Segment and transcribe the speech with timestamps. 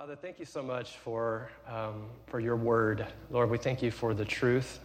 [0.00, 3.06] Father, thank you so much for, um, for your word.
[3.30, 4.80] Lord, we thank you for the truth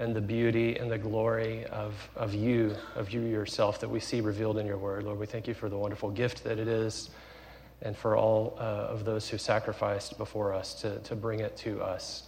[0.00, 4.20] and the beauty and the glory of, of you, of you yourself that we see
[4.20, 5.04] revealed in your word.
[5.04, 7.10] Lord, we thank you for the wonderful gift that it is
[7.82, 11.80] and for all uh, of those who sacrificed before us to, to bring it to
[11.80, 12.24] us.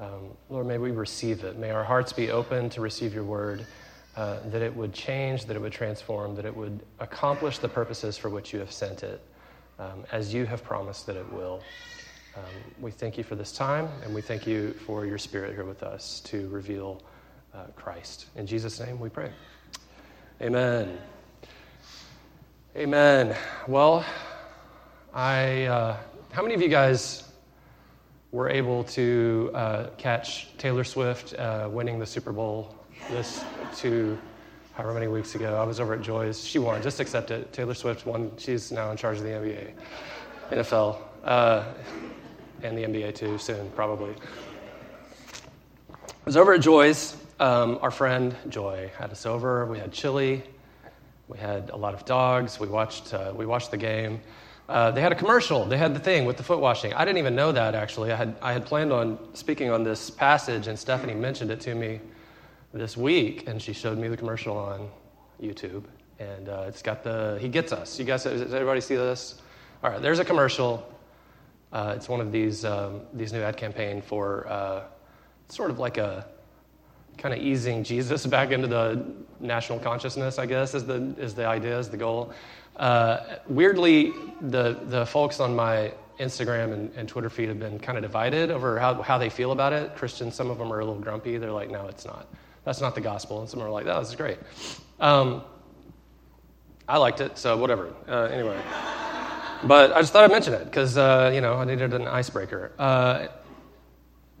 [0.00, 1.58] Um, Lord, may we receive it.
[1.58, 3.64] May our hearts be open to receive your word,
[4.16, 8.18] uh, that it would change, that it would transform, that it would accomplish the purposes
[8.18, 9.20] for which you have sent it
[9.78, 11.62] um, as you have promised that it will.
[12.36, 12.42] Um,
[12.80, 15.82] we thank you for this time, and we thank you for your spirit here with
[15.82, 17.02] us to reveal
[17.54, 18.26] uh, Christ.
[18.36, 19.30] In Jesus' name we pray.
[20.40, 20.98] Amen.
[22.74, 23.36] Amen.
[23.68, 24.04] Well,
[25.12, 25.96] I, uh,
[26.30, 27.24] how many of you guys
[28.30, 32.74] were able to uh, catch Taylor Swift uh, winning the Super Bowl
[33.10, 33.44] this
[33.76, 34.18] two
[34.74, 35.60] however many weeks ago.
[35.60, 36.44] I was over at Joy's.
[36.44, 36.82] She won.
[36.82, 37.52] Just accept it.
[37.52, 38.32] Taylor Swift won.
[38.38, 39.72] She's now in charge of the NBA,
[40.50, 41.64] NFL, uh,
[42.62, 44.14] and the NBA too, soon, probably.
[45.90, 47.16] I was over at Joy's.
[47.40, 49.66] Um, our friend Joy had us over.
[49.66, 50.42] We had chili.
[51.28, 52.60] We had a lot of dogs.
[52.60, 54.20] We watched, uh, we watched the game.
[54.68, 55.64] Uh, they had a commercial.
[55.64, 56.94] They had the thing with the foot washing.
[56.94, 58.12] I didn't even know that, actually.
[58.12, 61.74] I had, I had planned on speaking on this passage, and Stephanie mentioned it to
[61.74, 62.00] me
[62.72, 64.88] this week, and she showed me the commercial on
[65.40, 65.84] YouTube,
[66.18, 67.98] and uh, it's got the He Gets Us.
[67.98, 69.40] You guys, does everybody see this?
[69.82, 70.88] All right, there's a commercial.
[71.72, 74.82] Uh, it's one of these um, these new ad campaign for uh,
[75.48, 76.26] sort of like a
[77.18, 79.04] kind of easing Jesus back into the
[79.40, 80.38] national consciousness.
[80.38, 82.32] I guess is the is the idea, is the goal.
[82.76, 87.98] Uh, weirdly, the the folks on my Instagram and, and, Twitter feed have been kind
[87.98, 89.96] of divided over how, how they feel about it.
[89.96, 91.38] Christians, some of them are a little grumpy.
[91.38, 92.28] They're like, no, it's not.
[92.64, 93.40] That's not the gospel.
[93.40, 94.38] And some are like, oh, this is great.
[95.00, 95.42] Um,
[96.88, 97.92] I liked it, so whatever.
[98.08, 98.60] Uh, anyway.
[99.64, 102.72] But I just thought I'd mention it because, uh, you know, I needed an icebreaker.
[102.78, 103.28] Uh,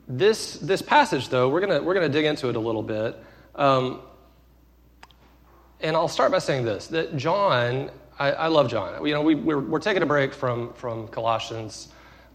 [0.08, 3.16] this, this passage, though, we're going we're gonna dig into it a little bit.
[3.54, 4.00] Um,
[5.80, 9.04] and I'll start by saying this that John, I, I love John.
[9.06, 11.88] You know, we, we're, we're taking a break from, from Colossians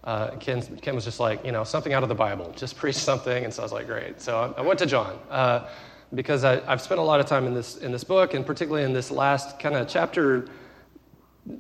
[0.08, 2.96] uh, Ken, Ken, was just like, you know, something out of the Bible, just preach
[2.96, 3.44] something.
[3.44, 4.22] And so I was like, great.
[4.22, 5.68] So I, I went to John uh,
[6.16, 8.86] because I, have spent a lot of time in this, in this book, and particularly
[8.86, 10.48] in this last kind of chapter,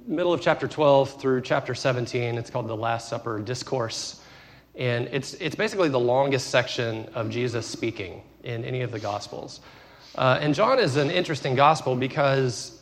[0.05, 2.37] middle of chapter 12 through chapter 17.
[2.37, 4.21] It's called the Last Supper Discourse.
[4.75, 9.59] And it's, it's basically the longest section of Jesus speaking in any of the Gospels.
[10.15, 12.81] Uh, and John is an interesting gospel because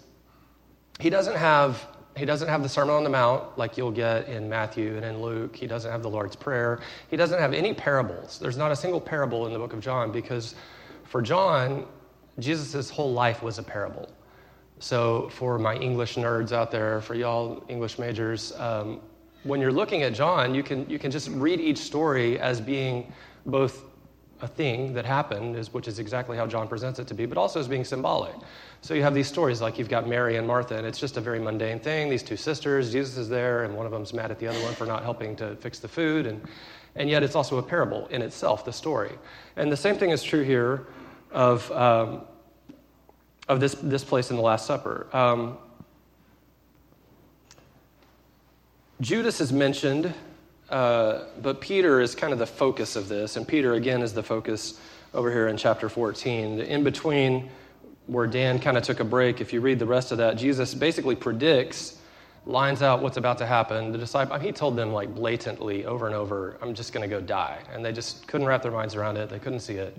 [0.99, 4.49] he doesn't have he doesn't have the Sermon on the Mount like you'll get in
[4.49, 5.55] Matthew and in Luke.
[5.55, 6.79] He doesn't have the Lord's Prayer.
[7.09, 8.39] He doesn't have any parables.
[8.39, 10.55] There's not a single parable in the book of John because
[11.03, 11.85] for John,
[12.39, 14.09] Jesus' whole life was a parable.
[14.79, 18.99] So, for my English nerds out there, for y'all English majors, um,
[19.43, 23.11] when you're looking at John, you can, you can just read each story as being
[23.45, 23.83] both
[24.41, 27.59] a thing that happened, which is exactly how John presents it to be, but also
[27.59, 28.35] as being symbolic.
[28.85, 31.19] So you have these stories like you've got Mary and Martha, and it's just a
[31.19, 32.07] very mundane thing.
[32.07, 34.75] These two sisters, Jesus is there, and one of them's mad at the other one
[34.75, 36.39] for not helping to fix the food, and,
[36.95, 39.13] and yet it's also a parable in itself, the story.
[39.55, 40.85] And the same thing is true here
[41.31, 42.25] of, um,
[43.49, 45.07] of this, this place in the Last Supper.
[45.13, 45.57] Um,
[49.01, 50.13] Judas is mentioned
[50.69, 54.21] uh, but Peter is kind of the focus of this, and Peter, again, is the
[54.21, 54.79] focus
[55.15, 56.59] over here in chapter 14.
[56.59, 57.49] In between
[58.07, 60.73] where Dan kind of took a break, if you read the rest of that, Jesus
[60.73, 61.97] basically predicts,
[62.45, 63.91] lines out what's about to happen.
[63.91, 67.19] The disciple, he told them like blatantly over and over, I'm just going to go
[67.19, 67.59] die.
[67.73, 69.29] And they just couldn't wrap their minds around it.
[69.29, 69.97] They couldn't see it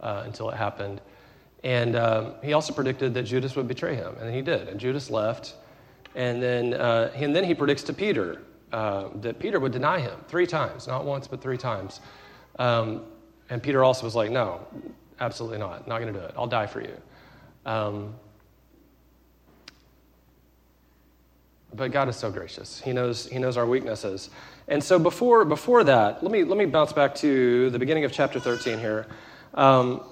[0.00, 1.00] uh, until it happened.
[1.64, 4.68] And um, he also predicted that Judas would betray him, and he did.
[4.68, 5.54] And Judas left.
[6.14, 10.18] And then, uh, and then he predicts to Peter uh, that Peter would deny him
[10.28, 12.00] three times, not once, but three times.
[12.58, 13.02] Um,
[13.48, 14.66] and Peter also was like, No,
[15.18, 15.86] absolutely not.
[15.86, 16.34] Not going to do it.
[16.36, 16.96] I'll die for you.
[17.66, 18.14] Um,
[21.74, 22.80] but God is so gracious.
[22.80, 24.30] He knows, he knows our weaknesses.
[24.68, 28.12] And so before, before that, let me, let me bounce back to the beginning of
[28.12, 29.06] chapter 13 here.
[29.54, 30.02] Um,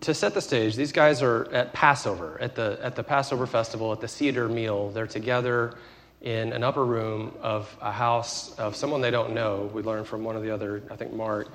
[0.00, 3.92] to set the stage, these guys are at Passover, at the, at the Passover festival,
[3.92, 4.90] at the Seder meal.
[4.90, 5.74] They're together
[6.22, 9.70] in an upper room of a house of someone they don't know.
[9.72, 11.48] We learned from one of the other, I think Mark.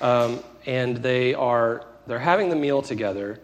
[0.00, 3.40] Um, and they are they're having the meal together.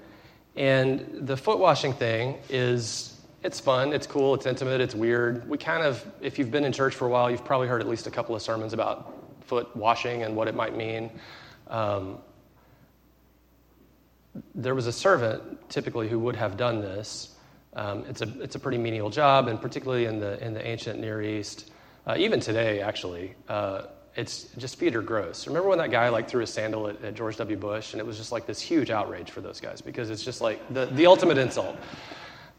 [0.57, 5.49] And the foot washing thing is it's fun, it's cool, it's intimate, it's weird.
[5.49, 7.89] We kind of, if you've been in church for a while, you've probably heard at
[7.89, 11.11] least a couple of sermons about foot washing and what it might mean.
[11.69, 12.19] Um,
[14.55, 17.33] there was a servant typically who would have done this
[17.75, 21.01] um, it's, a, it's a pretty menial job, and particularly in the, in the ancient
[21.01, 21.71] Near East,
[22.05, 23.83] Uh, even today, actually, uh,
[24.15, 25.47] it's just Peter Gross.
[25.47, 27.57] Remember when that guy like threw a sandal at, at, George W.
[27.57, 30.41] Bush, and it was just like this huge outrage for those guys because it's just
[30.41, 31.77] like the, the ultimate insult.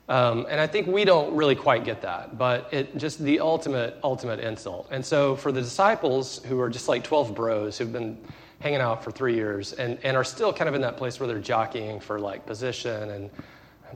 [0.09, 3.97] Um, and I think we don't really quite get that, but it just the ultimate,
[4.03, 4.87] ultimate insult.
[4.91, 8.17] And so for the disciples who are just like 12 bros who've been
[8.59, 11.27] hanging out for three years and, and are still kind of in that place where
[11.27, 13.29] they're jockeying for like position and,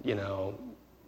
[0.03, 0.57] you know,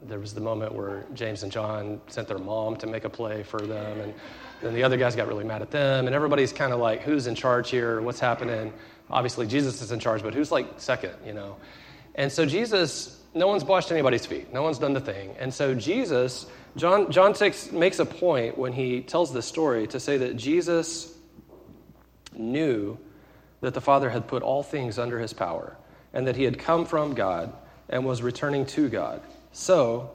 [0.03, 3.43] there was the moment where James and John sent their mom to make a play
[3.43, 4.13] for them, and
[4.61, 7.27] then the other guys got really mad at them, and everybody's kind of like, who's
[7.27, 8.01] in charge here?
[8.01, 8.73] What's happening?
[9.09, 11.57] Obviously, Jesus is in charge, but who's like second, you know?
[12.15, 15.35] And so Jesus, no one's washed anybody's feet, no one's done the thing.
[15.39, 16.45] And so Jesus,
[16.75, 21.13] John, John 6 makes a point when he tells this story to say that Jesus
[22.33, 22.97] knew
[23.61, 25.75] that the Father had put all things under his power,
[26.13, 27.53] and that he had come from God
[27.89, 29.21] and was returning to God.
[29.59, 30.09] So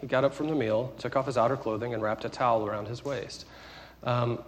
[0.00, 2.64] he got up from the meal, took off his outer clothing, and wrapped a towel
[2.64, 3.44] around his waist.
[4.04, 4.38] Um,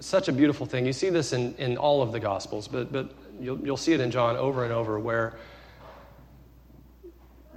[0.00, 0.86] such a beautiful thing.
[0.86, 4.00] You see this in, in all of the Gospels, but, but you'll, you'll see it
[4.00, 5.36] in John over and over where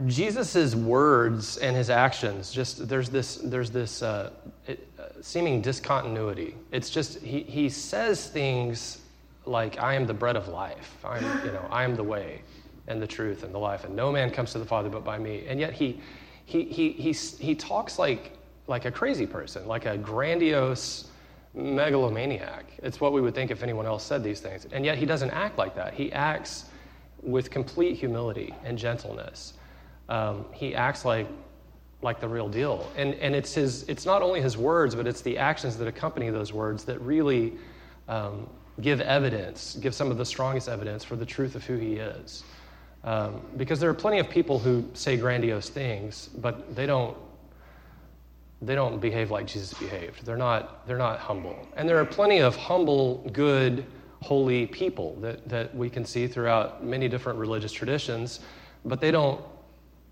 [0.07, 4.31] Jesus' words and his actions just there's this there's this uh,
[4.67, 6.53] it, uh, seeming discontinuity.
[6.73, 8.99] It's just he, he says things
[9.45, 10.97] like I am the bread of life.
[11.05, 12.41] I'm you know I am the way
[12.87, 15.17] and the truth and the life, and no man comes to the Father but by
[15.17, 15.45] me.
[15.47, 15.99] And yet he,
[16.45, 18.37] he, he, he, he talks like,
[18.67, 21.07] like a crazy person, like a grandiose
[21.53, 22.65] megalomaniac.
[22.83, 24.67] It's what we would think if anyone else said these things.
[24.71, 25.93] And yet he doesn't act like that.
[25.93, 26.65] He acts
[27.23, 29.53] with complete humility and gentleness.
[30.09, 31.27] Um, he acts like,
[32.01, 32.91] like the real deal.
[32.95, 36.29] And, and it's, his, it's not only his words, but it's the actions that accompany
[36.29, 37.53] those words that really
[38.07, 38.47] um,
[38.81, 42.43] give evidence, give some of the strongest evidence for the truth of who he is.
[43.05, 47.15] Um, because there are plenty of people who say grandiose things, but they don't,
[48.63, 50.25] they don't behave like Jesus behaved.
[50.25, 51.55] They're not, they're not humble.
[51.77, 53.85] And there are plenty of humble, good,
[54.23, 58.39] holy people that, that we can see throughout many different religious traditions,
[58.83, 59.39] but they don't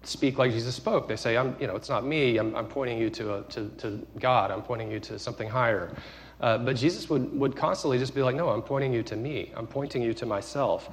[0.04, 1.07] speak like Jesus spoke.
[1.07, 3.69] They say, I'm, you know, it's not me, I'm, I'm pointing you to, a, to,
[3.80, 5.95] to God, I'm pointing you to something higher.
[6.40, 9.51] Uh, but Jesus would, would constantly just be like, No, I'm pointing you to me,
[9.56, 10.90] I'm pointing you to myself.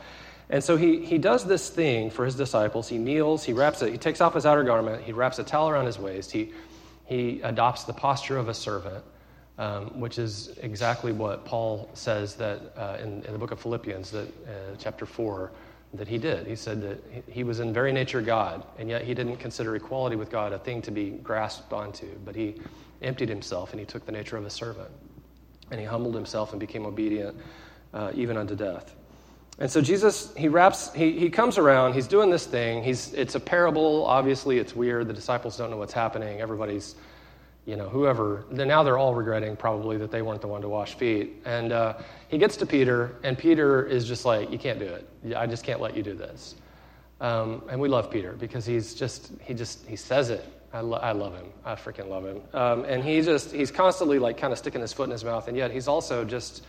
[0.51, 2.89] And so he, he does this thing for his disciples.
[2.89, 5.71] He kneels, he wraps it, he takes off his outer garment, he wraps a towel
[5.71, 6.53] around his waist, he,
[7.07, 9.05] he adopts the posture of a servant,
[9.59, 14.11] um, which is exactly what Paul says that uh, in, in, the book of Philippians,
[14.11, 15.53] that uh, chapter 4,
[15.95, 16.47] that he did.
[16.47, 20.17] He said that he was in very nature God, and yet he didn't consider equality
[20.17, 22.61] with God a thing to be grasped onto, but he
[23.03, 24.91] emptied himself and he took the nature of a servant.
[25.71, 27.37] And he humbled himself and became obedient
[27.93, 28.95] uh, even unto death.
[29.61, 32.83] And so Jesus, he wraps, he, he comes around, he's doing this thing.
[32.83, 34.07] He's, it's a parable.
[34.07, 35.07] Obviously, it's weird.
[35.07, 36.41] The disciples don't know what's happening.
[36.41, 36.95] Everybody's,
[37.67, 40.95] you know, whoever, now they're all regretting probably that they weren't the one to wash
[40.95, 41.43] feet.
[41.45, 41.99] And uh,
[42.29, 45.37] he gets to Peter, and Peter is just like, You can't do it.
[45.37, 46.55] I just can't let you do this.
[47.21, 50.43] Um, and we love Peter because he's just, he just, he says it.
[50.73, 51.47] I, lo- I love him.
[51.67, 52.41] I freaking love him.
[52.55, 55.49] Um, and he just, he's constantly like kind of sticking his foot in his mouth,
[55.49, 56.65] and yet he's also just,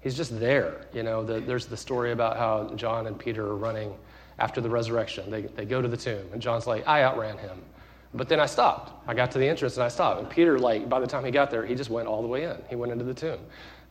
[0.00, 0.86] he's just there.
[0.92, 3.94] You know, the, there's the story about how John and Peter are running
[4.38, 5.30] after the resurrection.
[5.30, 7.60] They, they go to the tomb, and John's like, I outran him.
[8.12, 8.92] But then I stopped.
[9.08, 10.20] I got to the entrance and I stopped.
[10.20, 12.42] And Peter, like, by the time he got there, he just went all the way
[12.42, 12.56] in.
[12.68, 13.38] He went into the tomb.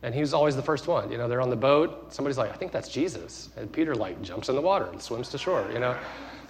[0.02, 1.10] And he was always the first one.
[1.10, 2.12] You know, they're on the boat.
[2.12, 3.48] Somebody's like, I think that's Jesus.
[3.56, 5.96] And Peter, like, jumps in the water and swims to shore, you know.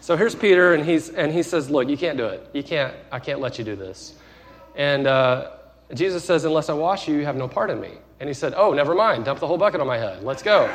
[0.01, 2.49] So here's Peter, and, he's, and he says, Look, you can't do it.
[2.53, 4.15] You can't, I can't let you do this.
[4.75, 5.51] And uh,
[5.95, 7.93] Jesus says, Unless I wash you, you have no part in me.
[8.21, 9.25] And he said, Oh, never mind.
[9.25, 10.23] Dump the whole bucket on my head.
[10.23, 10.67] Let's go.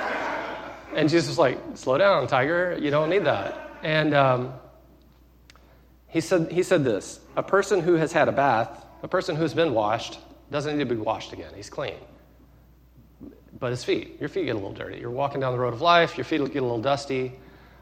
[0.93, 2.77] And Jesus was like, Slow down, tiger.
[2.79, 3.77] You don't need that.
[3.83, 4.53] And um,
[6.07, 9.53] he, said, he said this A person who has had a bath, a person who's
[9.53, 10.19] been washed,
[10.51, 11.51] doesn't need to be washed again.
[11.55, 11.95] He's clean.
[13.57, 14.99] But his feet, your feet get a little dirty.
[14.99, 17.33] You're walking down the road of life, your feet get a little dusty.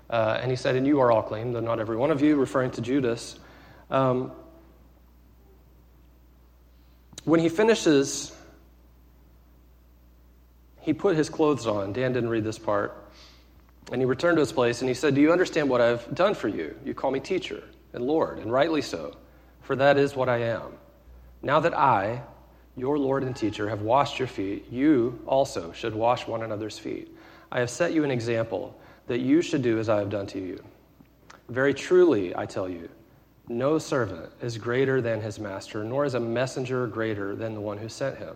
[0.10, 2.36] Uh, and he said, And you are all clean, though not every one of you,
[2.36, 3.40] referring to Judas.
[3.90, 4.32] Um,
[7.26, 8.34] when he finishes
[10.84, 11.94] he put his clothes on.
[11.94, 12.98] Dan didn't read this part.
[13.92, 16.36] And he returned to his place and he said, Do you understand what I've done
[16.36, 16.76] for you?
[16.86, 17.64] You call me teacher
[17.94, 19.16] and Lord, and rightly so,
[19.62, 20.74] for that is what I am.
[21.42, 22.22] Now that I,
[22.76, 27.16] your Lord and teacher, have washed your feet, you also should wash one another's feet.
[27.52, 28.78] I have set you an example
[29.08, 30.62] that you should do as I have done to you.
[31.50, 32.90] Very truly, I tell you,
[33.50, 37.78] no servant is greater than his master, nor is a messenger greater than the one
[37.78, 38.36] who sent him.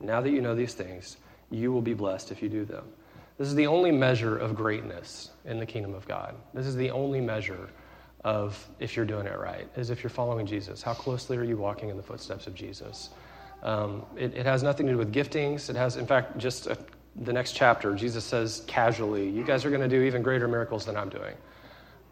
[0.00, 1.16] Now that you know these things,
[1.50, 2.84] you will be blessed if you do them.
[3.36, 6.36] This is the only measure of greatness in the kingdom of God.
[6.52, 7.68] This is the only measure
[8.22, 10.82] of if you're doing it right, is if you're following Jesus.
[10.82, 13.10] How closely are you walking in the footsteps of Jesus?
[13.62, 15.68] Um, it, it, has nothing to do with giftings.
[15.68, 16.78] It has, in fact, just a,
[17.16, 20.84] the next chapter, Jesus says casually, You guys are going to do even greater miracles
[20.84, 21.34] than I'm doing.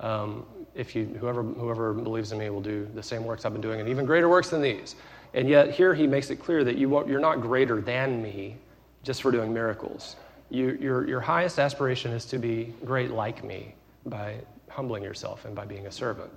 [0.00, 3.60] Um, if you, whoever, whoever believes in me will do the same works I've been
[3.60, 4.96] doing and even greater works than these.
[5.34, 8.56] And yet, here he makes it clear that you, you're not greater than me
[9.02, 10.16] just for doing miracles.
[10.50, 13.74] You, your, your highest aspiration is to be great like me
[14.06, 14.36] by
[14.68, 16.30] humbling yourself and by being a servant.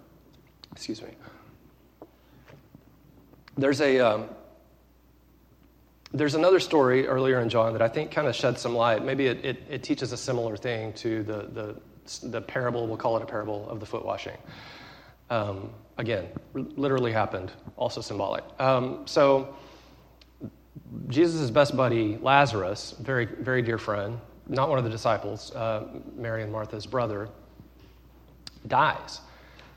[0.72, 1.10] Excuse me.
[3.58, 4.00] There's a.
[4.00, 4.30] Um,
[6.13, 9.04] there's another story earlier in John that I think kind of sheds some light.
[9.04, 11.75] Maybe it, it, it teaches a similar thing to the, the
[12.06, 14.38] the parable, we'll call it a parable of the foot washing.
[15.30, 18.44] Um, again, literally happened, also symbolic.
[18.60, 19.56] Um, so,
[21.08, 26.44] Jesus' best buddy, Lazarus, very, very dear friend, not one of the disciples, uh, Mary
[26.44, 27.30] and Martha's brother,
[28.68, 29.22] dies.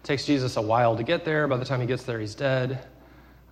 [0.02, 1.49] It takes Jesus a while to get there.
[1.49, 2.87] By the time he gets there, he's dead.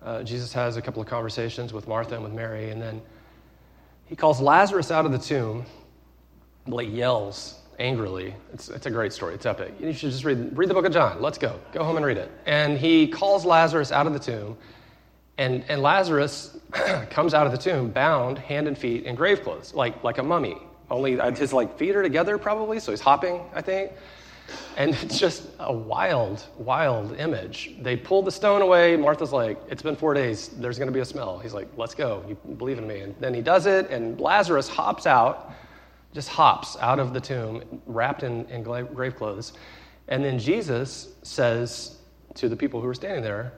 [0.03, 3.01] Uh, Jesus has a couple of conversations with Martha and with Mary, and then
[4.05, 5.65] he calls Lazarus out of the tomb,
[6.67, 8.33] like yells angrily.
[8.53, 9.35] It's, it's a great story.
[9.35, 9.73] It's epic.
[9.79, 11.21] You should just read, read the book of John.
[11.21, 11.59] Let's go.
[11.71, 12.31] Go home and read it.
[12.45, 14.57] And he calls Lazarus out of the tomb,
[15.37, 16.57] and, and Lazarus
[17.09, 20.23] comes out of the tomb bound, hand and feet, in grave clothes, like, like a
[20.23, 20.57] mummy.
[20.89, 23.91] Only uh, his like feet are together probably, so he's hopping, I think.
[24.77, 27.75] And it's just a wild, wild image.
[27.81, 28.95] They pull the stone away.
[28.95, 30.47] Martha's like, It's been four days.
[30.47, 31.39] There's going to be a smell.
[31.39, 32.23] He's like, Let's go.
[32.27, 33.01] You believe in me.
[33.01, 35.53] And then he does it, and Lazarus hops out
[36.17, 39.53] just hops out of the tomb, wrapped in, in grave clothes.
[40.07, 41.97] And then Jesus says
[42.33, 43.53] to the people who were standing there,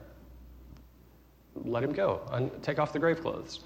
[1.56, 3.62] let him go, un- take off the grave clothes.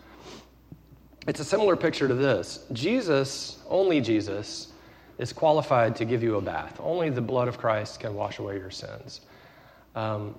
[1.26, 2.68] It's a similar picture to this.
[2.72, 4.74] Jesus, only Jesus,
[5.18, 6.80] is qualified to give you a bath.
[6.80, 9.22] Only the blood of Christ can wash away your sins.
[9.96, 10.36] Um,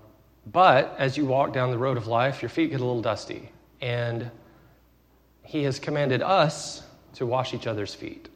[0.52, 3.50] but as you walk down the road of life, your feet get a little dusty.
[3.80, 4.30] And
[5.42, 6.84] he has commanded us
[7.14, 8.28] to wash each other's feet.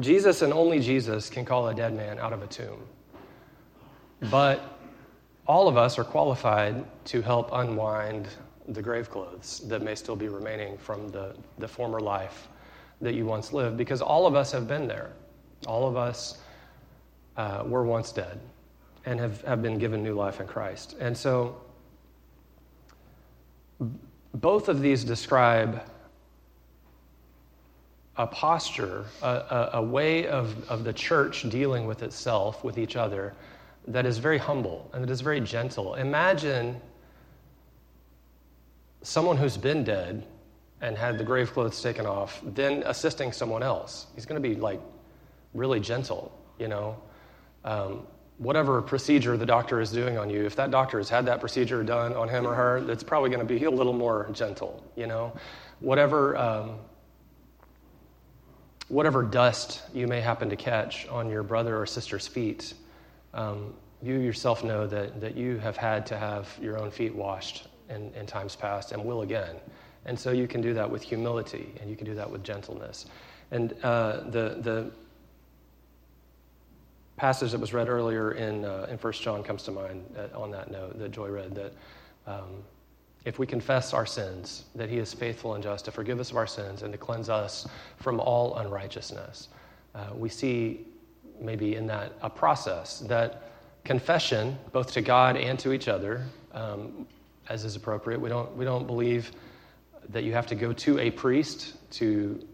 [0.00, 2.80] Jesus and only Jesus can call a dead man out of a tomb.
[4.30, 4.78] But
[5.46, 8.28] all of us are qualified to help unwind
[8.68, 12.48] the grave clothes that may still be remaining from the, the former life
[13.00, 15.12] that you once lived, because all of us have been there.
[15.66, 16.38] All of us
[17.36, 18.40] uh, were once dead
[19.04, 20.96] and have, have been given new life in Christ.
[20.98, 21.60] And so,
[24.32, 25.82] both of these describe
[28.16, 32.96] a posture, a, a, a, way of, of the church dealing with itself, with each
[32.96, 33.34] other,
[33.88, 35.94] that is very humble and that is very gentle.
[35.94, 36.80] Imagine
[39.02, 40.24] someone who's been dead
[40.80, 44.06] and had the grave clothes taken off, then assisting someone else.
[44.14, 44.80] He's going to be like
[45.52, 46.96] really gentle, you know.
[47.64, 48.06] Um,
[48.38, 51.82] whatever procedure the doctor is doing on you, if that doctor has had that procedure
[51.82, 55.06] done on him or her, it's probably going to be a little more gentle, you
[55.06, 55.32] know.
[55.80, 56.36] Whatever.
[56.36, 56.78] Um,
[58.88, 62.74] whatever dust you may happen to catch on your brother or sister's feet,
[63.32, 67.66] um, you yourself know that, that you have had to have your own feet washed
[67.88, 69.56] in, in times past and will again.
[70.04, 73.06] And so you can do that with humility and you can do that with gentleness.
[73.50, 74.90] And uh, the, the
[77.16, 80.50] passage that was read earlier in, uh, in 1 John comes to mind uh, on
[80.50, 81.72] that note that Joy read that
[82.26, 82.62] um,
[83.24, 86.36] if we confess our sins, that he is faithful and just to forgive us of
[86.36, 87.66] our sins and to cleanse us
[87.96, 89.48] from all unrighteousness.
[89.94, 90.86] Uh, we see
[91.40, 93.50] maybe in that a process that
[93.84, 97.06] confession, both to God and to each other, um,
[97.48, 98.20] as is appropriate.
[98.20, 99.32] We don't, we don't believe
[100.10, 102.46] that you have to go to a priest to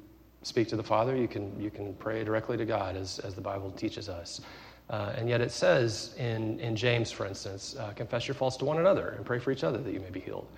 [0.43, 1.17] speak to the Father.
[1.17, 4.41] You can, you can pray directly to God, as, as the Bible teaches us.
[4.91, 8.65] Uh, and yet it says in, in James, for instance, uh, confess your faults to
[8.65, 10.49] one another and pray for each other that you may be healed.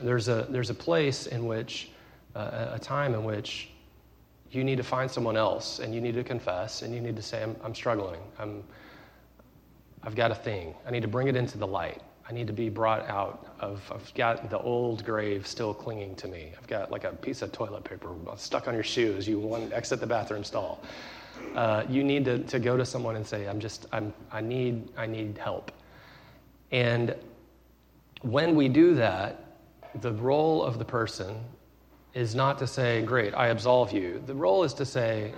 [0.00, 1.90] There's a, there's a place in which,
[2.34, 3.70] uh, a time in which
[4.50, 7.22] you need to find someone else and you need to confess and you need to
[7.22, 8.20] say, I'm, I'm struggling.
[8.40, 8.64] I'm,
[10.02, 10.74] I've got a thing.
[10.84, 12.02] I need to bring it into the light.
[12.28, 16.26] I need to be brought out of, I've got the old grave still clinging to
[16.26, 16.52] me.
[16.58, 19.70] I've got like a piece of toilet paper stuck on your shoe as you want
[19.70, 20.82] to exit the bathroom stall.
[21.54, 24.90] Uh, you need to, to go to someone and say, I'm just, I'm, I, need,
[24.96, 25.72] I need help.
[26.70, 27.14] And
[28.22, 29.44] when we do that,
[30.00, 31.36] the role of the person
[32.12, 34.22] is not to say, Great, I absolve you.
[34.26, 35.32] The role is to say,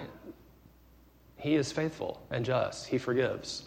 [1.36, 2.86] He is faithful and just.
[2.86, 3.66] He forgives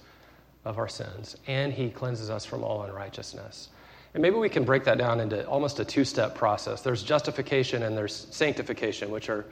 [0.65, 3.69] of our sins, and He cleanses us from all unrighteousness.
[4.13, 6.81] And maybe we can break that down into almost a two step process.
[6.81, 9.45] There's justification and there's sanctification, which are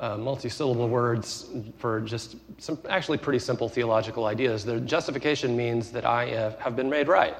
[0.00, 4.64] uh, multi-syllable words for just some actually pretty simple theological ideas.
[4.64, 7.36] The justification means that I have, have been made right.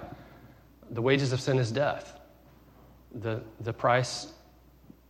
[0.90, 2.21] The wages of sin is death.
[3.14, 4.35] The, the price,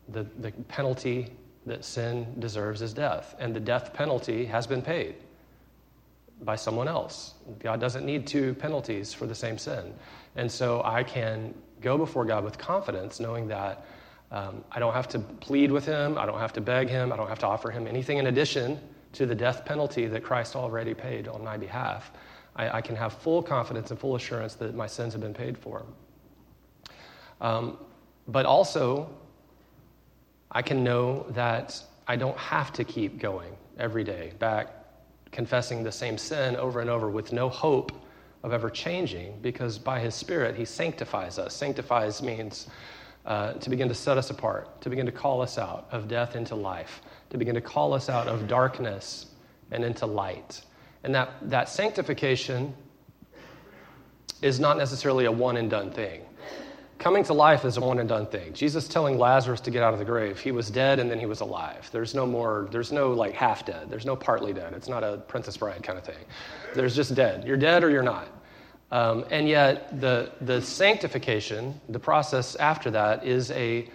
[0.09, 1.33] the, the penalty
[1.67, 3.35] that sin deserves is death.
[3.39, 5.17] And the death penalty has been paid
[6.43, 7.35] by someone else.
[7.59, 9.93] God doesn't need two penalties for the same sin.
[10.37, 13.85] And so I can go before God with confidence, knowing that
[14.31, 17.17] um, I don't have to plead with Him, I don't have to beg Him, I
[17.17, 18.79] don't have to offer Him anything in addition
[19.13, 22.13] to the death penalty that Christ already paid on my behalf.
[22.57, 25.59] I, I can have full confidence and full assurance that my sins have been paid
[25.59, 25.85] for.
[27.41, 27.79] Um,
[28.29, 29.11] but also,
[30.53, 34.69] I can know that I don't have to keep going every day back
[35.33, 37.93] confessing the same sin over and over with no hope
[38.43, 42.67] of ever changing because by his spirit he sanctifies us sanctifies means
[43.27, 46.37] uh, to begin to set us apart to begin to call us out of death
[46.37, 49.27] into life to begin to call us out of darkness
[49.71, 50.63] and into light
[51.05, 52.75] and that, that sanctification
[54.43, 56.23] is not necessarily a one and done thing
[57.01, 58.53] Coming to life is a one and done thing.
[58.53, 60.39] Jesus telling Lazarus to get out of the grave.
[60.39, 61.89] He was dead and then he was alive.
[61.91, 63.89] There's no more, there's no like half dead.
[63.89, 64.75] There's no partly dead.
[64.75, 66.23] It's not a Princess Bride kind of thing.
[66.75, 67.47] There's just dead.
[67.47, 68.29] You're dead or you're not.
[68.93, 73.89] Um, and yet the, the sanctification, the process after that is a,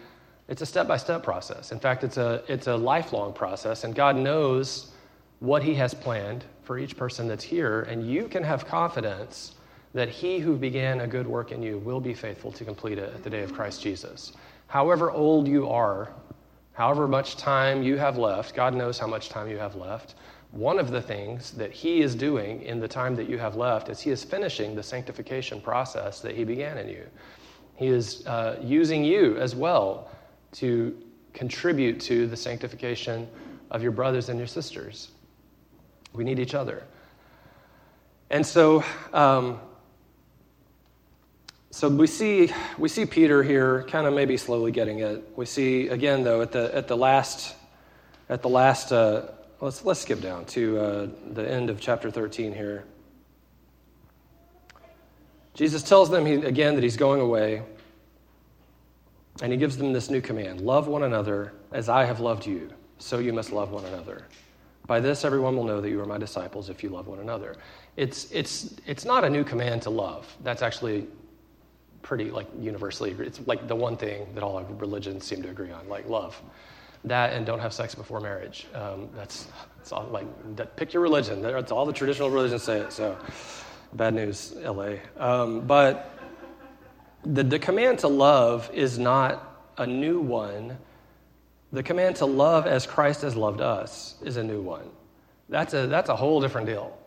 [0.47, 1.71] it's a step-by-step process.
[1.71, 4.91] In fact, it's a, it's a lifelong process and God knows
[5.39, 7.81] what he has planned for each person that's here.
[7.83, 9.55] And you can have confidence
[9.93, 13.13] that he who began a good work in you will be faithful to complete it
[13.13, 14.33] at the day of Christ Jesus.
[14.67, 16.11] However old you are,
[16.73, 20.15] however much time you have left, God knows how much time you have left.
[20.55, 23.89] One of the things that he is doing in the time that you have left
[23.89, 27.05] is he is finishing the sanctification process that he began in you.
[27.75, 30.09] He is uh, using you as well
[30.53, 30.97] to
[31.33, 33.27] contribute to the sanctification
[33.69, 35.09] of your brothers and your sisters.
[36.13, 36.83] We need each other.
[38.29, 38.81] And so,
[39.11, 39.59] um,
[41.69, 45.21] so we see, we see Peter here kind of maybe slowly getting it.
[45.35, 47.57] We see, again, though, at the, at the last,
[48.29, 49.23] at the last uh,
[49.61, 52.85] let's, let's skip down to uh, the end of chapter 13 here.
[55.53, 57.63] Jesus tells them he, again that he's going away,
[59.41, 62.69] and he gives them this new command Love one another as I have loved you,
[62.97, 64.25] so you must love one another.
[64.87, 67.55] By this, everyone will know that you are my disciples if you love one another.
[67.95, 70.31] It's, it's, it's not a new command to love.
[70.43, 71.07] That's actually
[72.03, 73.27] pretty like universally agreed.
[73.27, 76.39] It's like the one thing that all religions seem to agree on, like love.
[77.05, 78.67] That and don't have sex before marriage.
[78.73, 81.41] Um, that's, that's all, like that, pick your religion.
[81.41, 82.91] That's all the traditional religions say it.
[82.91, 83.17] So
[83.93, 84.95] bad news, LA.
[85.17, 86.17] Um, but
[87.23, 90.77] the, the command to love is not a new one.
[91.71, 94.89] The command to love as Christ has loved us is a new one.
[95.49, 96.97] That's a, that's a whole different deal.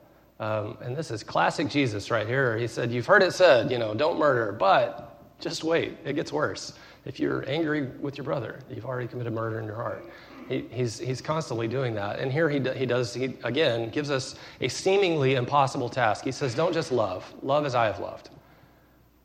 [0.40, 2.56] Um, and this is classic Jesus right here.
[2.56, 6.32] He said, You've heard it said, you know, don't murder, but just wait, it gets
[6.32, 6.74] worse.
[7.04, 10.04] If you're angry with your brother, you've already committed murder in your heart.
[10.48, 12.18] He, he's, he's constantly doing that.
[12.18, 16.24] And here he, he does, he again gives us a seemingly impossible task.
[16.24, 18.30] He says, Don't just love, love as I have loved.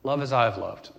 [0.03, 0.91] Love as I have loved.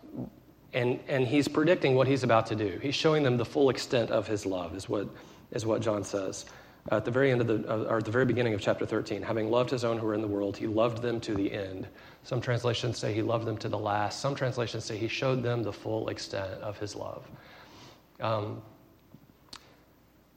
[0.72, 2.78] And, and he's predicting what he's about to do.
[2.82, 5.08] He's showing them the full extent of his love, is what,
[5.52, 6.46] is what John says
[6.90, 9.50] at the very end of the, or at the very beginning of chapter 13, having
[9.50, 11.86] loved his own who were in the world, he loved them to the end.
[12.24, 14.20] Some translations say he loved them to the last.
[14.20, 17.22] Some translations say he showed them the full extent of his love.
[18.18, 18.62] Um,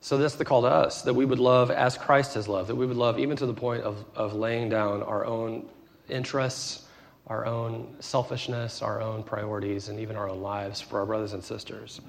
[0.01, 2.75] so that's the call to us that we would love as Christ has loved, that
[2.75, 5.67] we would love even to the point of, of laying down our own
[6.09, 6.85] interests,
[7.27, 11.43] our own selfishness, our own priorities, and even our own lives for our brothers and
[11.43, 12.01] sisters.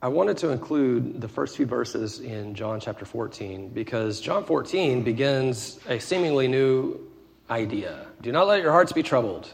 [0.00, 5.02] I wanted to include the first few verses in John chapter 14 because John 14
[5.02, 7.00] begins a seemingly new
[7.50, 8.06] idea.
[8.22, 9.52] Do not let your hearts be troubled.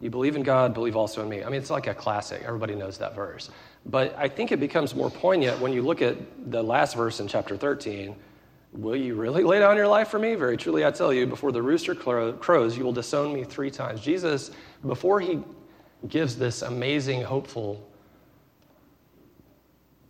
[0.00, 1.44] You believe in God, believe also in me.
[1.44, 2.42] I mean, it's like a classic.
[2.44, 3.50] Everybody knows that verse.
[3.86, 6.16] But I think it becomes more poignant when you look at
[6.50, 8.16] the last verse in chapter 13.
[8.72, 10.34] Will you really lay down your life for me?
[10.34, 14.00] Very truly, I tell you, before the rooster crows, you will disown me three times.
[14.00, 14.50] Jesus,
[14.84, 15.38] before he
[16.08, 17.88] gives this amazing, hopeful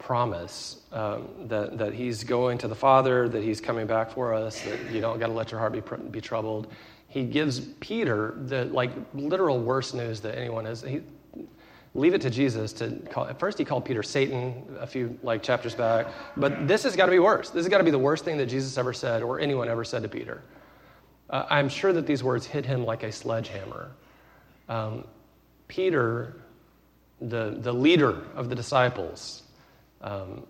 [0.02, 4.60] promise um, that, that he's going to the Father, that he's coming back for us,
[4.62, 6.66] that you don't got to let your heart be, be troubled.
[7.08, 10.82] He gives Peter the like literal worst news that anyone has.
[10.82, 11.02] He,
[11.94, 13.26] leave it to Jesus to call.
[13.26, 17.06] At first, he called Peter Satan a few like chapters back, but this has got
[17.06, 17.50] to be worse.
[17.50, 19.84] This has got to be the worst thing that Jesus ever said or anyone ever
[19.84, 20.42] said to Peter.
[21.28, 23.90] Uh, I'm sure that these words hit him like a sledgehammer.
[24.68, 25.04] Um,
[25.68, 26.36] Peter
[27.22, 29.41] the, the leader of the disciples,
[30.02, 30.44] um,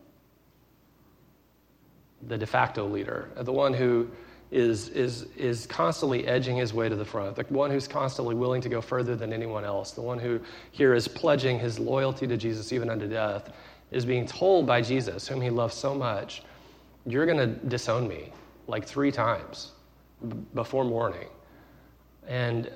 [2.29, 4.09] the de facto leader, the one who
[4.51, 8.61] is, is, is constantly edging his way to the front, the one who's constantly willing
[8.61, 10.39] to go further than anyone else, the one who
[10.73, 13.51] here is pledging his loyalty to Jesus even unto death,
[13.91, 16.43] is being told by Jesus, whom he loves so much,
[17.07, 18.33] You're going to disown me
[18.67, 19.73] like three times
[20.55, 21.29] before morning.
[22.29, 22.71] And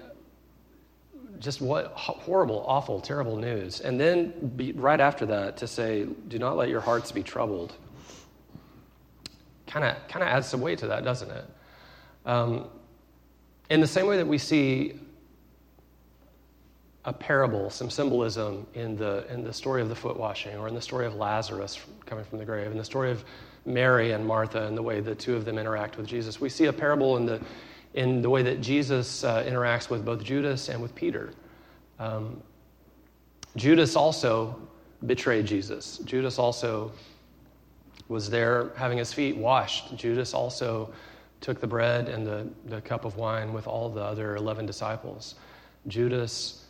[1.39, 3.81] just what horrible, awful, terrible news.
[3.81, 7.75] And then be, right after that to say, Do not let your hearts be troubled
[9.67, 11.45] kind of kind of adds some weight to that, doesn't it?
[12.25, 12.69] Um,
[13.69, 14.95] in the same way that we see
[17.05, 20.75] a parable, some symbolism in the, in the story of the foot washing, or in
[20.75, 23.25] the story of Lazarus coming from the grave, in the story of
[23.65, 26.41] Mary and Martha and the way the two of them interact with Jesus.
[26.41, 27.41] We see a parable in the,
[27.97, 31.33] in the way that Jesus uh, interacts with both Judas and with Peter.
[31.99, 32.43] Um,
[33.57, 34.61] Judas also
[35.07, 35.99] betrayed Jesus.
[36.05, 36.93] Judas also
[38.09, 39.97] was there having his feet washed.
[39.97, 40.93] Judas also
[41.41, 45.35] took the bread and the, the cup of wine with all the other 11 disciples.
[45.89, 46.65] Judas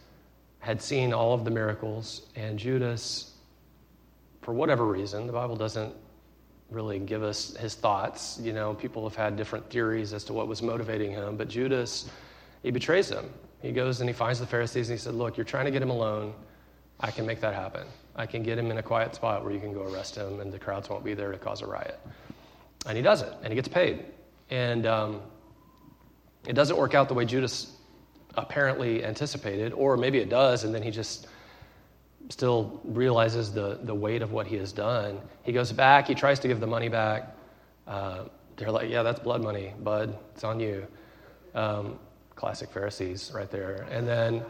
[0.61, 3.33] had seen all of the miracles, and Judas,
[4.43, 5.95] for whatever reason, the Bible doesn't
[6.70, 8.38] really give us his thoughts.
[8.42, 12.09] You know, people have had different theories as to what was motivating him, but Judas,
[12.62, 13.31] he betrays him.
[13.62, 15.83] He goes and he finds the Pharisees and he said, Look, you're trying to get
[15.83, 16.35] him alone.
[17.00, 17.87] I can make that happen.
[18.14, 20.52] I can get him in a quiet spot where you can go arrest him and
[20.52, 22.00] the crowds won't be there to cause a riot.
[22.87, 24.05] And he does it, and he gets paid.
[24.50, 25.20] And um,
[26.46, 27.72] it doesn't work out the way Judas
[28.37, 31.26] apparently anticipated, or maybe it does, and then he just
[32.29, 35.21] still realizes the, the weight of what he has done.
[35.43, 37.37] He goes back, he tries to give the money back.
[37.87, 38.25] Uh,
[38.57, 40.17] they're like, yeah, that's blood money, bud.
[40.35, 40.87] It's on you.
[41.55, 41.99] Um,
[42.35, 43.87] classic Pharisees right there.
[43.91, 44.45] And then,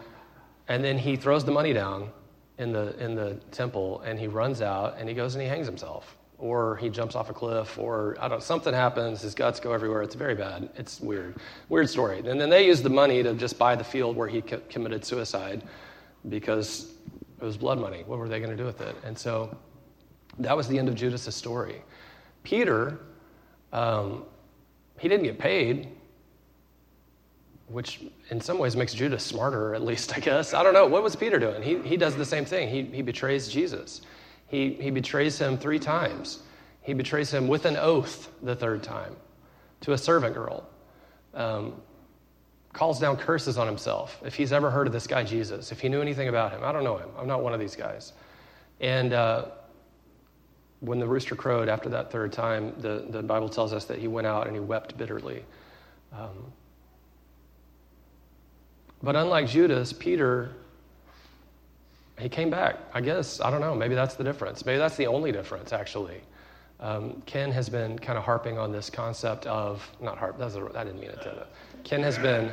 [0.69, 2.11] and then he throws the money down
[2.59, 5.67] in the, in the temple and he runs out and he goes and he hangs
[5.67, 9.73] himself or he jumps off a cliff, or I don't, something happens, his guts go
[9.73, 10.03] everywhere.
[10.03, 10.69] It's very bad.
[10.77, 11.37] It's weird.
[11.69, 12.19] Weird story.
[12.19, 15.05] And then they use the money to just buy the field where he co- committed
[15.05, 15.62] suicide
[16.29, 16.93] because
[17.40, 18.03] it was blood money.
[18.07, 18.96] What were they going to do with it?
[19.05, 19.57] And so
[20.38, 21.83] that was the end of Judas' story.
[22.42, 22.99] Peter,
[23.72, 24.25] um,
[24.99, 25.88] he didn't get paid,
[27.68, 30.55] which in some ways makes Judas smarter, at least, I guess.
[30.55, 30.87] I don't know.
[30.87, 31.62] What was Peter doing?
[31.62, 32.68] He, he does the same thing.
[32.68, 34.03] He, he betrays Jesus.
[34.46, 36.40] He, he betrays him three times.
[36.83, 39.16] He betrays him with an oath the third time
[39.81, 40.68] to a servant girl.
[41.35, 41.81] Um,
[42.77, 44.21] calls down curses on himself.
[44.23, 46.73] If he's ever heard of this guy Jesus, if he knew anything about him, I
[46.73, 47.09] don't know him.
[47.19, 48.12] I'm not one of these guys.
[48.81, 49.47] And uh,
[50.81, 54.09] when the rooster crowed after that third time, the, the Bible tells us that he
[54.09, 55.43] went out and he wept bitterly.
[56.12, 56.53] Um,
[59.03, 60.51] but unlike Judas, Peter
[62.19, 62.79] he came back.
[62.95, 64.65] I guess, I don't know, maybe that's the difference.
[64.65, 66.21] Maybe that's the only difference, actually.
[66.79, 70.71] Um, Ken has been kind of harping on this concept of, not harp, that's a,
[70.75, 71.47] I didn't mean it to.
[71.85, 72.53] Ken has been,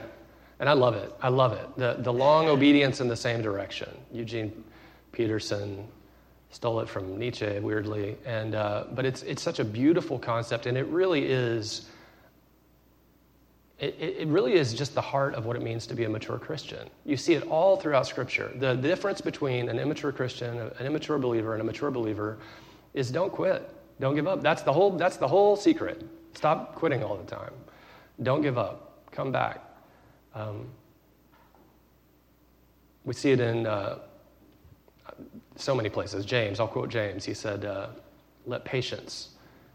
[0.60, 3.90] and I love it, I love it, the, the long obedience in the same direction.
[4.14, 4.64] Eugene
[5.12, 5.86] Peterson
[6.52, 10.78] stole it from Nietzsche, weirdly, and, uh, but it's, it's such a beautiful concept, and
[10.78, 11.90] it really is
[13.80, 16.38] it, it, really is just the heart of what it means to be a mature
[16.38, 16.88] Christian.
[17.06, 18.50] You see it all throughout Scripture.
[18.56, 22.38] The, the difference between an immature Christian, an immature believer, and a mature believer
[22.94, 23.70] is don't quit.
[24.00, 24.42] Don't give up.
[24.42, 26.04] That's the whole, that's the whole secret.
[26.34, 27.54] Stop quitting all the time.
[28.22, 29.06] Don't give up.
[29.12, 29.64] Come back.
[30.34, 30.68] Um,
[33.06, 34.00] we see it in uh,
[35.56, 36.26] so many places.
[36.26, 37.24] James, I'll quote James.
[37.26, 37.88] He said, uh,
[38.46, 39.30] Let patience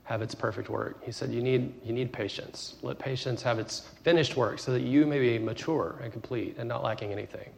[0.09, 1.05] have its perfect work.
[1.05, 2.77] He said, you need, you need patience.
[2.81, 6.67] Let patience have its finished work so that you may be mature and complete and
[6.67, 7.51] not lacking anything.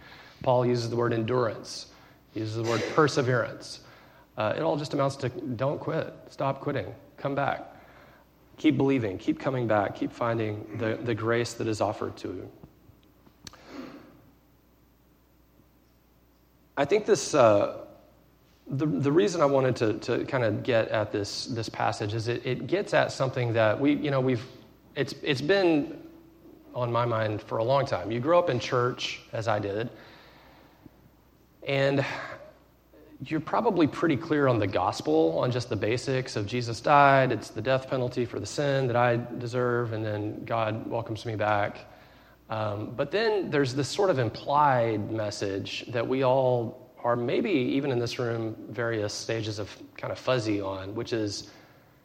[0.42, 1.86] Paul uses the word endurance,
[2.34, 3.80] he uses the word perseverance.
[4.40, 6.86] Uh, it all just amounts to don't quit, stop quitting,
[7.18, 7.60] come back.
[8.56, 12.50] Keep believing, keep coming back, keep finding the, the grace that is offered to you.
[16.78, 17.34] I think this.
[17.34, 17.84] Uh,
[18.66, 22.28] the, the reason I wanted to, to kind of get at this, this passage is
[22.28, 24.46] it, it gets at something that we, you know, we've,
[24.96, 25.98] it's, it's been
[26.74, 28.10] on my mind for a long time.
[28.10, 29.90] You grew up in church, as I did,
[31.66, 32.06] and
[33.26, 37.50] you're probably pretty clear on the gospel, on just the basics of Jesus died, it's
[37.50, 41.80] the death penalty for the sin that I deserve, and then God welcomes me back.
[42.48, 47.92] Um, but then there's this sort of implied message that we all are maybe even
[47.92, 51.50] in this room various stages of kind of fuzzy on, which is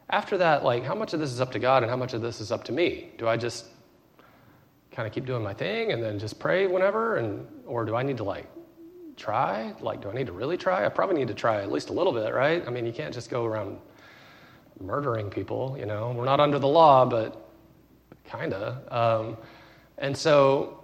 [0.10, 2.22] after that, like how much of this is up to God and how much of
[2.22, 3.10] this is up to me?
[3.18, 3.68] Do I just
[4.92, 8.04] kind of keep doing my thing and then just pray whenever, and or do I
[8.04, 8.48] need to like
[9.18, 9.74] try?
[9.80, 10.86] Like, do I need to really try?
[10.86, 12.66] I probably need to try at least a little bit, right?
[12.68, 13.80] I mean, you can't just go around
[14.80, 16.14] murdering people, you know?
[16.16, 17.50] We're not under the law, but
[18.26, 18.82] kinda.
[18.90, 19.38] Um,
[19.98, 20.84] and so,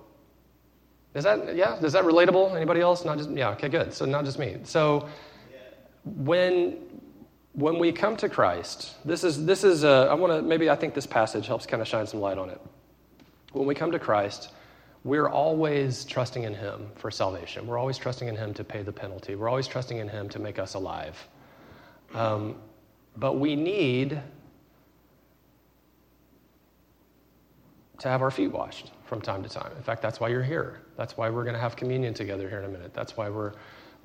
[1.14, 2.56] is that, yeah, is that relatable?
[2.56, 3.04] Anybody else?
[3.04, 3.94] Not just, yeah, okay, good.
[3.94, 4.58] So, not just me.
[4.64, 5.10] So,
[6.06, 6.78] when,
[7.54, 10.76] when we come to Christ, this is, this is a, I want to, maybe I
[10.76, 12.62] think this passage helps kind of shine some light on it.
[13.52, 14.52] When we come to Christ,
[15.04, 17.66] we're always trusting in Him for salvation.
[17.66, 19.36] We're always trusting in Him to pay the penalty.
[19.36, 21.28] We're always trusting in Him to make us alive.
[22.14, 22.56] Um,
[23.18, 24.22] but we need
[28.00, 29.72] to have our feet washed from time to time.
[29.76, 30.82] In fact, that's why you're here.
[30.98, 32.94] That's why we're going to have communion together here in a minute.
[32.94, 33.54] That's why we're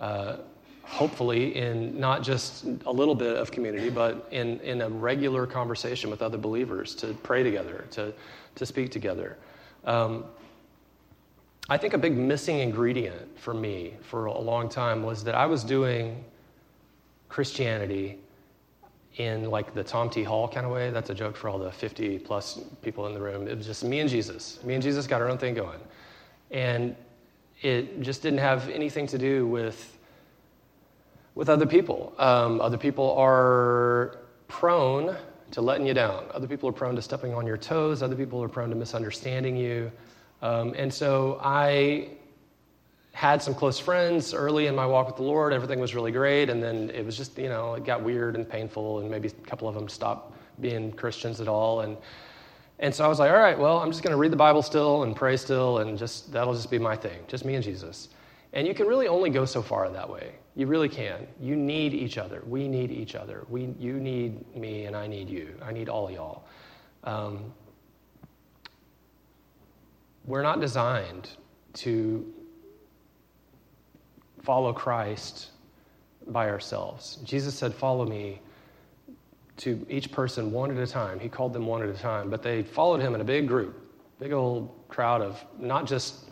[0.00, 0.38] uh,
[0.82, 6.10] hopefully in not just a little bit of community, but in, in a regular conversation
[6.10, 8.12] with other believers to pray together, to,
[8.54, 9.36] to speak together.
[9.84, 10.24] Um,
[11.68, 15.46] I think a big missing ingredient for me for a long time was that I
[15.46, 16.24] was doing
[17.28, 18.20] Christianity
[19.16, 20.22] in like the Tom T.
[20.22, 20.90] Hall kind of way.
[20.90, 23.48] That's a joke for all the 50 plus people in the room.
[23.48, 24.62] It was just me and Jesus.
[24.62, 25.80] Me and Jesus got our own thing going.
[26.52, 26.94] And
[27.62, 29.98] it just didn't have anything to do with,
[31.34, 32.12] with other people.
[32.18, 35.16] Um, other people are prone
[35.50, 36.26] to letting you down.
[36.32, 38.02] Other people are prone to stepping on your toes.
[38.02, 39.90] Other people are prone to misunderstanding you.
[40.42, 42.10] Um, and so I
[43.12, 45.54] had some close friends early in my walk with the Lord.
[45.54, 46.50] Everything was really great.
[46.50, 49.00] And then it was just, you know, it got weird and painful.
[49.00, 51.80] And maybe a couple of them stopped being Christians at all.
[51.80, 51.96] And,
[52.78, 54.60] and so I was like, all right, well, I'm just going to read the Bible
[54.62, 55.78] still and pray still.
[55.78, 58.10] And just, that'll just be my thing, just me and Jesus.
[58.52, 60.34] And you can really only go so far that way.
[60.54, 61.26] You really can.
[61.40, 62.42] You need each other.
[62.46, 63.44] We need each other.
[63.48, 65.54] We, you need me, and I need you.
[65.62, 66.44] I need all y'all.
[67.04, 67.52] Um,
[70.26, 71.30] we're not designed
[71.74, 72.32] to
[74.42, 75.50] follow Christ
[76.26, 77.18] by ourselves.
[77.24, 78.40] Jesus said, Follow me
[79.58, 81.18] to each person one at a time.
[81.18, 83.74] He called them one at a time, but they followed him in a big group,
[84.18, 86.26] big old crowd of not just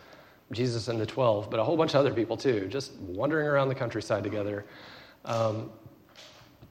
[0.52, 3.68] Jesus and the 12, but a whole bunch of other people too, just wandering around
[3.68, 4.64] the countryside together,
[5.24, 5.70] um,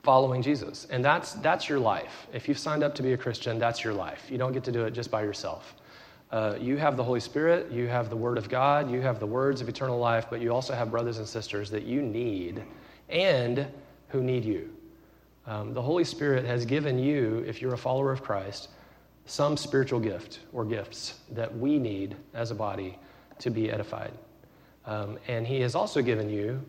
[0.03, 0.86] following Jesus.
[0.91, 2.27] And that's, that's your life.
[2.33, 4.29] If you've signed up to be a Christian, that's your life.
[4.29, 5.75] You don't get to do it just by yourself.
[6.33, 9.27] Uh, you have the Holy Spirit, you have the Word of God, you have the
[9.27, 12.63] words of eternal life, but you also have brothers and sisters that you need
[13.07, 13.67] and
[14.07, 14.73] who need you.
[15.45, 18.69] Um, the Holy Spirit has given you, if you're a follower of Christ,
[19.27, 22.97] some spiritual gift or gifts that we need as a body
[23.37, 24.13] to be edified.
[24.87, 26.59] Um, and He has also given you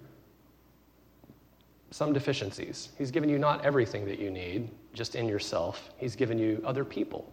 [1.91, 2.91] some deficiencies.
[2.99, 6.85] He's given you not everything that you need just in yourself, He's given you other
[6.85, 7.33] people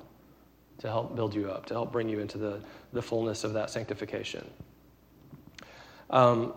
[0.82, 2.60] to help build you up, to help bring you into the,
[2.92, 4.50] the fullness of that sanctification.
[6.10, 6.54] Um,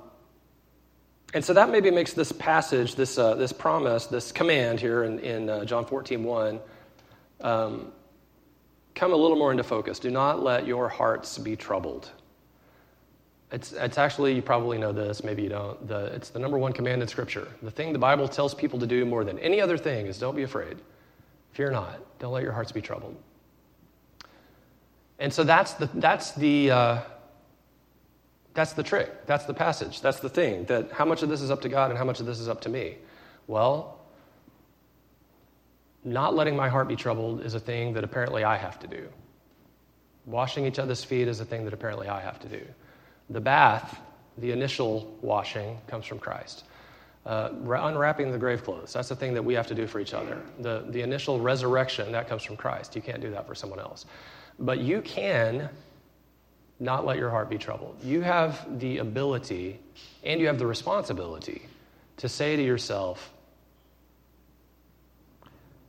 [1.34, 5.18] and so that maybe makes this passage, this, uh, this promise, this command here in,
[5.18, 6.60] in uh, John 14, 1,
[7.40, 7.92] um,
[8.94, 9.98] come a little more into focus.
[9.98, 12.10] Do not let your hearts be troubled.
[13.52, 15.86] It's, it's actually, you probably know this, maybe you don't.
[15.86, 17.46] The, it's the number one command in Scripture.
[17.62, 20.34] The thing the Bible tells people to do more than any other thing is don't
[20.34, 20.78] be afraid.
[21.52, 22.00] Fear not.
[22.18, 23.16] Don't let your hearts be troubled.
[25.24, 27.00] And so that's the, that's the, uh,
[28.52, 29.24] that's the trick.
[29.24, 30.02] That's the passage.
[30.02, 30.66] That's the thing.
[30.66, 32.46] That how much of this is up to God and how much of this is
[32.46, 32.98] up to me?
[33.46, 34.00] Well,
[36.04, 39.08] not letting my heart be troubled is a thing that apparently I have to do.
[40.26, 42.60] Washing each other's feet is a thing that apparently I have to do.
[43.30, 44.02] The bath,
[44.36, 46.64] the initial washing, comes from Christ.
[47.24, 50.12] Uh, unwrapping the grave clothes, that's the thing that we have to do for each
[50.12, 50.42] other.
[50.58, 52.94] The, the initial resurrection, that comes from Christ.
[52.94, 54.04] You can't do that for someone else.
[54.58, 55.68] But you can
[56.80, 57.96] not let your heart be troubled.
[58.02, 59.80] You have the ability
[60.22, 61.62] and you have the responsibility
[62.18, 63.32] to say to yourself,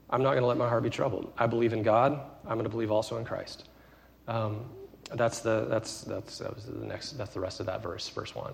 [0.09, 1.33] I'm not going to let my heart be troubled.
[1.37, 2.19] I believe in God.
[2.43, 3.67] I'm going to believe also in Christ.
[4.27, 4.65] Um,
[5.13, 8.33] that's the that's that's that was the next that's the rest of that verse, verse
[8.33, 8.53] one.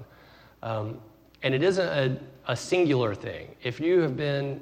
[0.63, 0.99] Um,
[1.43, 3.55] and it isn't a, a singular thing.
[3.63, 4.61] If you have been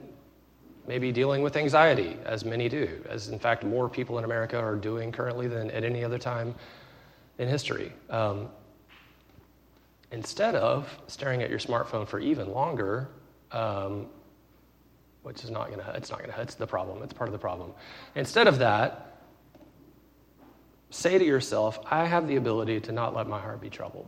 [0.90, 4.76] maybe dealing with anxiety, as many do, as in fact more people in America are
[4.76, 6.56] doing currently than at any other time
[7.38, 7.94] in history.
[8.10, 8.50] Um,
[10.12, 13.08] instead of staring at your smartphone for even longer,
[13.52, 14.08] um,
[15.22, 17.72] which is not to, it's not to, it's the problem, it's part of the problem.
[18.16, 19.22] Instead of that,
[20.90, 24.08] say to yourself, I have the ability to not let my heart be troubled.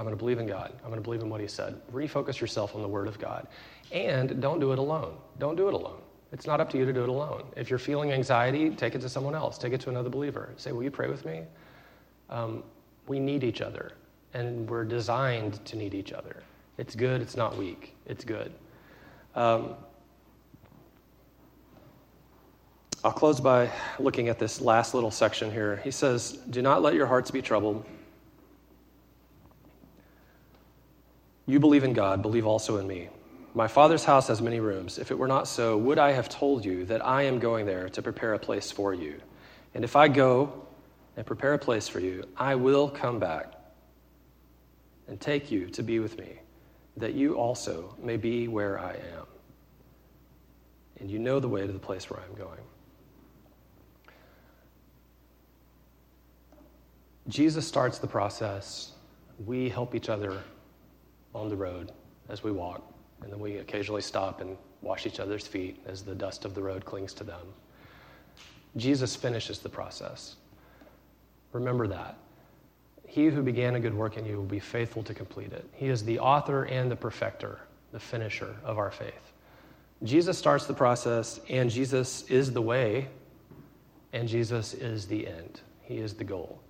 [0.00, 0.72] I'm going to believe in God.
[0.82, 1.78] I'm going to believe in what He said.
[1.92, 3.46] Refocus yourself on the Word of God.
[3.92, 5.14] And don't do it alone.
[5.38, 6.00] Don't do it alone.
[6.32, 7.42] It's not up to you to do it alone.
[7.54, 9.58] If you're feeling anxiety, take it to someone else.
[9.58, 10.54] Take it to another believer.
[10.56, 11.42] Say, Will you pray with me?
[12.30, 12.62] Um,
[13.08, 13.92] we need each other.
[14.32, 16.42] and we're designed to need each other.
[16.78, 18.52] It's good, it's not weak, it's good.
[19.34, 19.74] Um,
[23.04, 25.76] I'll close by looking at this last little section here.
[25.84, 27.84] He says, Do not let your hearts be troubled.
[31.46, 33.08] You believe in God, believe also in me.
[33.54, 34.98] My Father's house has many rooms.
[34.98, 37.88] If it were not so, would I have told you that I am going there
[37.88, 39.20] to prepare a place for you?
[39.74, 40.66] And if I go
[41.16, 43.54] and prepare a place for you, I will come back
[45.08, 46.38] and take you to be with me,
[46.96, 49.26] that you also may be where I am.
[51.00, 52.60] And you know the way to the place where I'm going.
[57.28, 58.92] Jesus starts the process.
[59.44, 60.40] We help each other
[61.34, 61.92] on the road
[62.28, 62.82] as we walk,
[63.22, 66.62] and then we occasionally stop and wash each other's feet as the dust of the
[66.62, 67.46] road clings to them.
[68.76, 70.36] Jesus finishes the process.
[71.52, 72.16] Remember that.
[73.06, 75.68] He who began a good work in you will be faithful to complete it.
[75.72, 77.58] He is the author and the perfecter,
[77.90, 79.32] the finisher of our faith.
[80.04, 83.08] Jesus starts the process, and Jesus is the way,
[84.12, 85.60] and Jesus is the end.
[85.82, 86.62] He is the goal.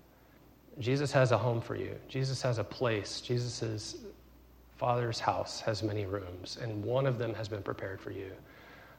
[0.78, 1.94] Jesus has a home for you.
[2.08, 3.20] Jesus has a place.
[3.20, 3.96] Jesus'
[4.80, 8.32] Father's house has many rooms, and one of them has been prepared for you.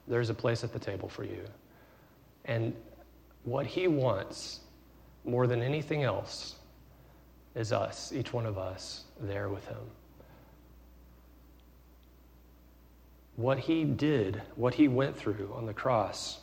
[0.08, 1.44] There's a place at the table for you.
[2.46, 2.76] And
[3.46, 4.60] what He wants
[5.26, 6.58] more than anything else
[7.56, 9.80] is us, each one of us, there with Him.
[13.36, 16.42] What He did, what He went through on the cross,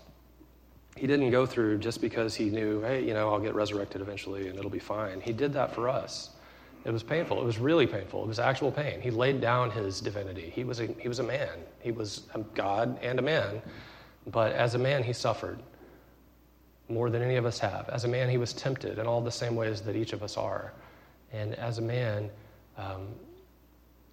[0.97, 4.49] He didn't go through just because He knew, hey, you know, I'll get resurrected eventually
[4.49, 5.21] and it'll be fine.
[5.21, 6.31] He did that for us.
[6.85, 7.41] It was painful.
[7.41, 8.23] It was really painful.
[8.23, 9.01] It was actual pain.
[9.01, 10.53] He laid down his divinity.
[10.55, 11.59] He was a, he was a man.
[11.81, 13.61] He was a God and a man.
[14.27, 15.59] But as a man, he suffered
[16.89, 17.89] more than any of us have.
[17.89, 20.37] As a man, he was tempted in all the same ways that each of us
[20.37, 20.73] are.
[21.33, 22.31] And as a man,
[22.77, 23.09] um,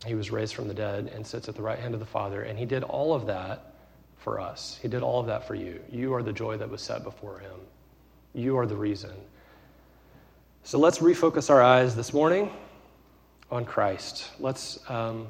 [0.05, 2.43] he was raised from the dead and sits at the right hand of the Father.
[2.43, 3.73] And he did all of that
[4.17, 4.77] for us.
[4.81, 5.79] He did all of that for you.
[5.89, 7.59] You are the joy that was set before him.
[8.33, 9.13] You are the reason.
[10.65, 12.49] So let's refocus our eyes this morning
[13.51, 14.31] on Christ.
[14.39, 15.27] Let's, um,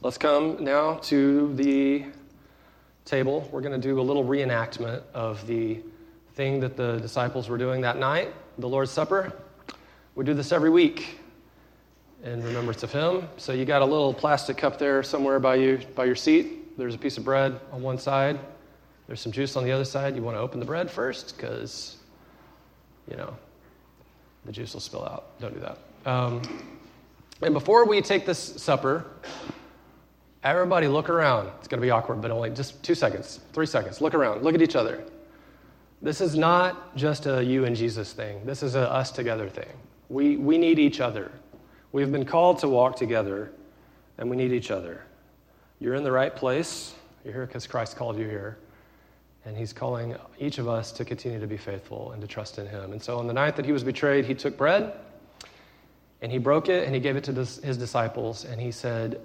[0.00, 2.04] let's come now to the
[3.04, 3.48] table.
[3.50, 5.80] We're going to do a little reenactment of the
[6.34, 9.32] thing that the disciples were doing that night, the Lord's Supper.
[10.14, 11.18] We do this every week
[12.22, 13.28] in remembrance of him.
[13.38, 16.78] So you got a little plastic cup there somewhere by you by your seat.
[16.78, 18.38] There's a piece of bread on one side.
[19.08, 20.14] There's some juice on the other side.
[20.14, 21.96] You want to open the bread first because
[23.10, 23.36] you know
[24.46, 25.38] the juice will spill out.
[25.40, 25.78] Don't do that.
[26.10, 26.42] Um,
[27.42, 29.04] and before we take this supper,
[30.42, 31.50] everybody look around.
[31.58, 34.00] It's going to be awkward, but only just two seconds, three seconds.
[34.00, 34.42] Look around.
[34.42, 35.04] Look at each other.
[36.00, 39.68] This is not just a you and Jesus thing, this is a us together thing.
[40.08, 41.32] We, we need each other.
[41.92, 43.50] We've been called to walk together,
[44.18, 45.02] and we need each other.
[45.80, 46.94] You're in the right place.
[47.24, 48.58] You're here because Christ called you here.
[49.46, 52.66] And he's calling each of us to continue to be faithful and to trust in
[52.66, 52.92] him.
[52.92, 54.92] And so on the night that he was betrayed, he took bread
[56.20, 58.44] and he broke it and he gave it to his disciples.
[58.44, 59.20] And he said,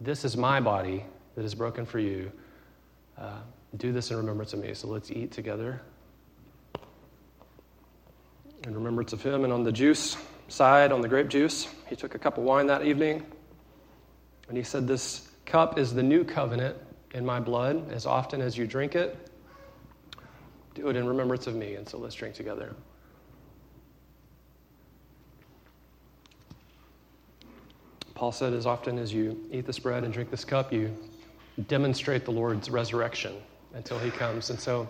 [0.00, 1.04] This is my body
[1.36, 2.32] that is broken for you.
[3.16, 3.38] Uh,
[3.76, 4.74] do this in remembrance of me.
[4.74, 5.80] So let's eat together
[8.64, 9.44] in remembrance of him.
[9.44, 10.16] And on the juice
[10.48, 13.24] side, on the grape juice, he took a cup of wine that evening.
[14.48, 16.76] And he said, This cup is the new covenant
[17.14, 17.92] in my blood.
[17.92, 19.29] As often as you drink it,
[20.74, 21.74] do it in remembrance of me.
[21.74, 22.74] And so let's drink together.
[28.14, 30.94] Paul said, As often as you eat this bread and drink this cup, you
[31.68, 33.34] demonstrate the Lord's resurrection
[33.74, 34.50] until he comes.
[34.50, 34.88] And so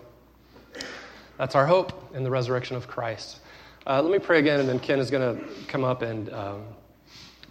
[1.37, 3.39] that's our hope in the resurrection of Christ.
[3.87, 6.63] Uh, let me pray again, and then Ken is going to come up and um,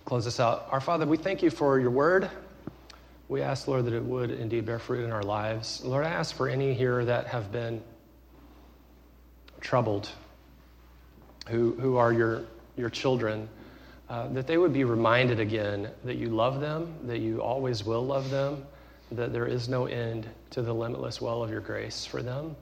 [0.05, 0.69] close this out.
[0.71, 2.31] Our Father, we thank you for your word.
[3.29, 5.83] We ask, Lord, that it would indeed bear fruit in our lives.
[5.85, 7.83] Lord, I ask for any here that have been
[9.61, 10.11] troubled,
[11.49, 12.45] who, who are your,
[12.77, 13.49] your children,
[14.09, 18.05] uh, that they would be reminded again that you love them, that you always will
[18.05, 18.65] love them,
[19.13, 22.55] that there is no end to the limitless well of your grace for them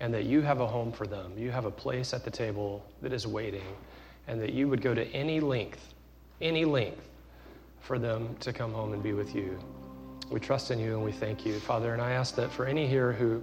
[0.00, 1.32] and that you have a home for them.
[1.36, 3.76] You have a place at the table that is waiting,
[4.26, 5.94] and that you would go to any length,
[6.40, 7.06] any length,
[7.80, 9.58] for them to come home and be with you.
[10.30, 11.92] We trust in you and we thank you, Father.
[11.92, 13.42] And I ask that for any here who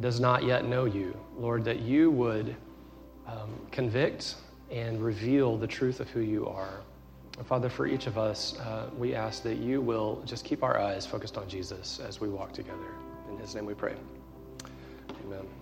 [0.00, 2.56] does not yet know you, Lord, that you would
[3.26, 4.36] um, convict
[4.70, 6.80] and reveal the truth of who you are.
[7.38, 10.78] And Father, for each of us, uh, we ask that you will just keep our
[10.78, 12.94] eyes focused on Jesus as we walk together.
[13.30, 13.94] In his name we pray.
[15.24, 15.61] Amen.